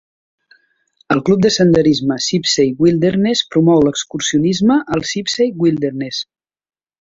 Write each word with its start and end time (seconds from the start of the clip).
El 1.15 1.19
club 1.27 1.43
de 1.45 1.51
senderisme 1.55 2.17
Sipsey 2.27 2.71
Wilderness 2.85 3.43
promou 3.57 3.85
l'excursionisme 3.89 4.79
al 4.97 5.05
Sipsey 5.13 5.55
Wilderness. 5.67 6.25